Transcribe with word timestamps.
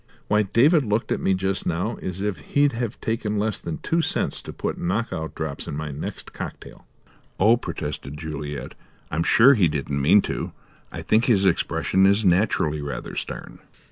Why, 0.27 0.41
David 0.41 0.83
looked 0.83 1.11
at 1.11 1.19
me 1.19 1.35
just 1.35 1.67
now 1.67 1.97
as 2.01 2.21
if 2.21 2.39
he'd 2.39 2.71
have 2.71 2.99
taken 3.01 3.37
less 3.37 3.59
than 3.59 3.77
two 3.77 4.01
cents 4.01 4.41
to 4.41 4.51
put 4.51 4.79
knock 4.79 5.13
out 5.13 5.35
drops 5.35 5.67
in 5.67 5.77
my 5.77 5.91
next 5.91 6.33
cocktail." 6.33 6.87
"Oh," 7.39 7.55
protested 7.55 8.17
Juliet. 8.17 8.73
"I'm 9.11 9.21
sure 9.21 9.53
he 9.53 9.67
didn't 9.67 10.01
mean 10.01 10.23
to. 10.23 10.53
I 10.91 11.03
think 11.03 11.25
his 11.25 11.45
expression 11.45 12.07
is 12.07 12.25
naturally 12.25 12.81
rather 12.81 13.15
stern." 13.15 13.59